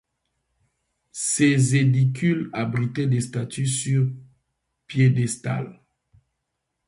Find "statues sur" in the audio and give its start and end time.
3.21-4.11